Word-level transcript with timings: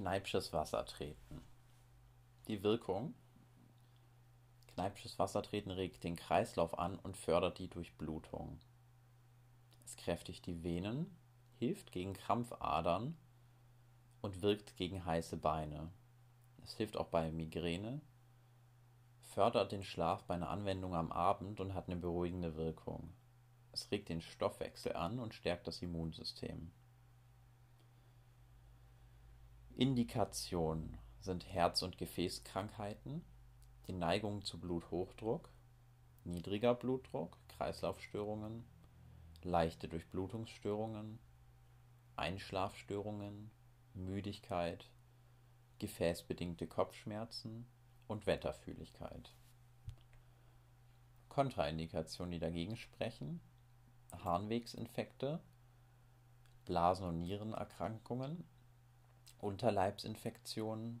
Kneipsches 0.00 0.52
Wassertreten. 0.52 1.42
Die 2.46 2.62
Wirkung. 2.62 3.14
Kneipsches 4.68 5.18
Wassertreten 5.18 5.72
regt 5.72 6.04
den 6.04 6.14
Kreislauf 6.14 6.78
an 6.78 7.00
und 7.00 7.16
fördert 7.16 7.58
die 7.58 7.68
Durchblutung. 7.68 8.60
Es 9.84 9.96
kräftigt 9.96 10.46
die 10.46 10.62
Venen, 10.62 11.12
hilft 11.56 11.90
gegen 11.90 12.12
Krampfadern 12.12 13.16
und 14.22 14.40
wirkt 14.40 14.76
gegen 14.76 15.04
heiße 15.04 15.36
Beine. 15.36 15.90
Es 16.62 16.76
hilft 16.76 16.96
auch 16.96 17.08
bei 17.08 17.32
Migräne, 17.32 18.00
fördert 19.22 19.72
den 19.72 19.82
Schlaf 19.82 20.22
bei 20.26 20.34
einer 20.34 20.50
Anwendung 20.50 20.94
am 20.94 21.10
Abend 21.10 21.58
und 21.58 21.74
hat 21.74 21.88
eine 21.88 21.96
beruhigende 21.96 22.54
Wirkung. 22.54 23.12
Es 23.72 23.90
regt 23.90 24.10
den 24.10 24.20
Stoffwechsel 24.20 24.92
an 24.92 25.18
und 25.18 25.34
stärkt 25.34 25.66
das 25.66 25.82
Immunsystem. 25.82 26.70
Indikationen 29.78 30.98
sind 31.20 31.46
Herz- 31.46 31.82
und 31.82 31.98
Gefäßkrankheiten, 31.98 33.24
die 33.86 33.92
Neigung 33.92 34.42
zu 34.42 34.58
Bluthochdruck, 34.58 35.52
niedriger 36.24 36.74
Blutdruck, 36.74 37.38
Kreislaufstörungen, 37.46 38.64
leichte 39.44 39.86
Durchblutungsstörungen, 39.86 41.20
Einschlafstörungen, 42.16 43.52
Müdigkeit, 43.94 44.90
gefäßbedingte 45.78 46.66
Kopfschmerzen 46.66 47.64
und 48.08 48.26
Wetterfühligkeit. 48.26 49.32
Kontraindikationen, 51.28 52.32
die 52.32 52.40
dagegen 52.40 52.76
sprechen, 52.76 53.40
Harnwegsinfekte, 54.10 55.38
Blasen- 56.64 57.06
und 57.06 57.20
Nierenerkrankungen, 57.20 58.42
Unterleibsinfektionen, 59.38 61.00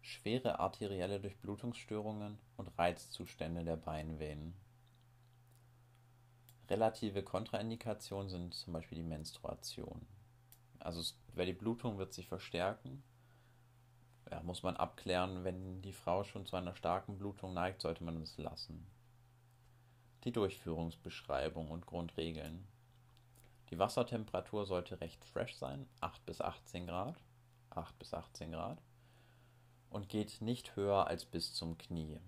schwere 0.00 0.58
arterielle 0.58 1.20
Durchblutungsstörungen 1.20 2.38
und 2.56 2.78
Reizzustände 2.78 3.64
der 3.64 3.76
Beinvenen. 3.76 4.54
Relative 6.68 7.22
Kontraindikationen 7.22 8.28
sind 8.28 8.54
zum 8.54 8.72
Beispiel 8.72 8.96
die 8.96 9.04
Menstruation. 9.04 10.06
Also 10.78 11.14
weil 11.34 11.46
die 11.46 11.52
Blutung 11.52 11.98
wird 11.98 12.12
sich 12.12 12.26
verstärken, 12.26 13.02
ja, 14.30 14.42
muss 14.42 14.62
man 14.62 14.76
abklären, 14.76 15.44
wenn 15.44 15.82
die 15.82 15.92
Frau 15.92 16.24
schon 16.24 16.46
zu 16.46 16.56
einer 16.56 16.74
starken 16.74 17.18
Blutung 17.18 17.54
neigt, 17.54 17.82
sollte 17.82 18.04
man 18.04 18.20
es 18.22 18.36
lassen. 18.38 18.86
Die 20.24 20.32
Durchführungsbeschreibung 20.32 21.70
und 21.70 21.86
Grundregeln. 21.86 22.66
Die 23.70 23.78
Wassertemperatur 23.78 24.66
sollte 24.66 25.00
recht 25.00 25.24
fresh 25.24 25.56
sein, 25.56 25.86
8 26.00 26.24
bis 26.24 26.40
18 26.40 26.86
Grad. 26.86 27.16
8 27.76 27.98
bis 27.98 28.14
18 28.14 28.52
Grad 28.52 28.78
und 29.90 30.08
geht 30.08 30.40
nicht 30.40 30.76
höher 30.76 31.06
als 31.06 31.24
bis 31.24 31.54
zum 31.54 31.78
Knie. 31.78 32.20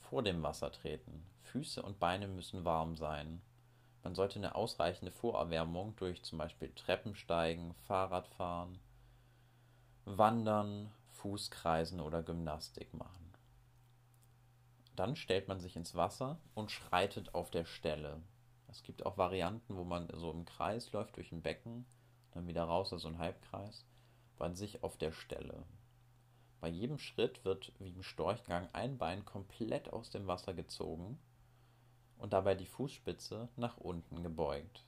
Vor 0.00 0.22
dem 0.22 0.42
Wasser 0.42 0.72
treten. 0.72 1.24
Füße 1.42 1.82
und 1.82 1.98
Beine 1.98 2.28
müssen 2.28 2.64
warm 2.64 2.96
sein. 2.96 3.40
Man 4.02 4.14
sollte 4.14 4.38
eine 4.38 4.54
ausreichende 4.54 5.12
Vorerwärmung 5.12 5.94
durch 5.96 6.22
zum 6.22 6.38
Beispiel 6.38 6.72
Treppensteigen, 6.74 7.74
Fahrradfahren, 7.86 8.78
Wandern, 10.04 10.90
Fußkreisen 11.12 12.00
oder 12.00 12.22
Gymnastik 12.22 12.94
machen. 12.94 13.32
Dann 14.96 15.14
stellt 15.14 15.46
man 15.46 15.60
sich 15.60 15.76
ins 15.76 15.94
Wasser 15.94 16.38
und 16.54 16.70
schreitet 16.70 17.34
auf 17.34 17.50
der 17.50 17.64
Stelle. 17.64 18.20
Es 18.68 18.82
gibt 18.82 19.06
auch 19.06 19.16
Varianten, 19.16 19.76
wo 19.76 19.84
man 19.84 20.08
so 20.14 20.30
im 20.30 20.44
Kreis 20.44 20.92
läuft 20.92 21.16
durch 21.16 21.30
ein 21.32 21.42
Becken 21.42 21.86
dann 22.38 22.46
wieder 22.46 22.64
raus, 22.64 22.92
also 22.92 23.08
ein 23.08 23.18
Halbkreis, 23.18 23.84
bei 24.36 24.52
sich 24.54 24.82
auf 24.82 24.96
der 24.96 25.12
Stelle. 25.12 25.64
Bei 26.60 26.68
jedem 26.68 26.98
Schritt 26.98 27.44
wird 27.44 27.72
wie 27.78 27.90
im 27.90 28.02
Storchgang 28.02 28.68
ein 28.72 28.96
Bein 28.96 29.24
komplett 29.24 29.92
aus 29.92 30.10
dem 30.10 30.26
Wasser 30.26 30.54
gezogen 30.54 31.18
und 32.16 32.32
dabei 32.32 32.54
die 32.54 32.66
Fußspitze 32.66 33.48
nach 33.56 33.76
unten 33.76 34.22
gebeugt. 34.22 34.84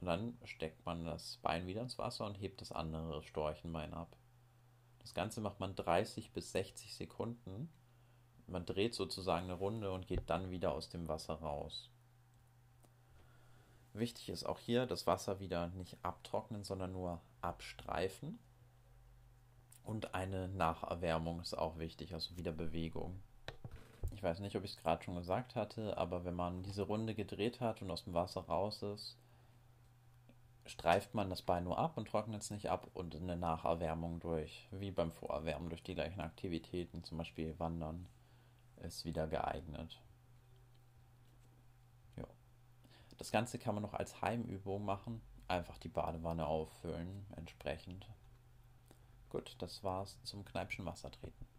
Und 0.00 0.06
dann 0.06 0.38
steckt 0.44 0.84
man 0.86 1.04
das 1.04 1.38
Bein 1.38 1.66
wieder 1.66 1.82
ins 1.82 1.98
Wasser 1.98 2.26
und 2.26 2.40
hebt 2.40 2.60
das 2.60 2.72
andere 2.72 3.22
Storchenbein 3.22 3.92
ab. 3.92 4.16
Das 4.98 5.14
Ganze 5.14 5.40
macht 5.40 5.60
man 5.60 5.74
30 5.74 6.32
bis 6.32 6.52
60 6.52 6.94
Sekunden. 6.94 7.70
Man 8.46 8.66
dreht 8.66 8.94
sozusagen 8.94 9.44
eine 9.44 9.54
Runde 9.54 9.92
und 9.92 10.06
geht 10.06 10.28
dann 10.28 10.50
wieder 10.50 10.72
aus 10.72 10.88
dem 10.88 11.08
Wasser 11.08 11.34
raus. 11.34 11.90
Wichtig 13.92 14.28
ist 14.28 14.44
auch 14.44 14.58
hier, 14.58 14.86
das 14.86 15.06
Wasser 15.06 15.40
wieder 15.40 15.68
nicht 15.68 15.98
abtrocknen, 16.02 16.62
sondern 16.62 16.92
nur 16.92 17.20
abstreifen. 17.40 18.38
Und 19.84 20.14
eine 20.14 20.48
Nacherwärmung 20.48 21.40
ist 21.40 21.54
auch 21.54 21.78
wichtig, 21.78 22.14
also 22.14 22.36
wieder 22.36 22.52
Bewegung. 22.52 23.20
Ich 24.14 24.22
weiß 24.22 24.40
nicht, 24.40 24.54
ob 24.56 24.64
ich 24.64 24.72
es 24.72 24.76
gerade 24.76 25.02
schon 25.02 25.16
gesagt 25.16 25.54
hatte, 25.56 25.96
aber 25.96 26.24
wenn 26.24 26.34
man 26.34 26.62
diese 26.62 26.82
Runde 26.82 27.14
gedreht 27.14 27.60
hat 27.60 27.82
und 27.82 27.90
aus 27.90 28.04
dem 28.04 28.14
Wasser 28.14 28.42
raus 28.42 28.82
ist, 28.82 29.16
streift 30.66 31.14
man 31.14 31.30
das 31.30 31.42
Bein 31.42 31.64
nur 31.64 31.78
ab 31.78 31.96
und 31.96 32.06
trocknet 32.06 32.42
es 32.42 32.50
nicht 32.50 32.70
ab 32.70 32.88
und 32.94 33.16
eine 33.16 33.36
Nacherwärmung 33.36 34.20
durch, 34.20 34.68
wie 34.70 34.90
beim 34.90 35.10
Vorerwärmen 35.10 35.68
durch 35.68 35.82
die 35.82 35.94
gleichen 35.94 36.20
Aktivitäten, 36.20 37.02
zum 37.02 37.18
Beispiel 37.18 37.58
Wandern, 37.58 38.06
ist 38.82 39.04
wieder 39.04 39.26
geeignet. 39.26 39.98
Das 43.20 43.32
Ganze 43.32 43.58
kann 43.58 43.74
man 43.74 43.82
noch 43.82 43.92
als 43.92 44.22
Heimübung 44.22 44.82
machen. 44.82 45.20
Einfach 45.46 45.76
die 45.76 45.90
Badewanne 45.90 46.46
auffüllen, 46.46 47.26
entsprechend. 47.36 48.08
Gut, 49.28 49.56
das 49.58 49.84
war's 49.84 50.16
zum 50.22 50.42
Kneipschen 50.46 50.86
Wassertreten. 50.86 51.49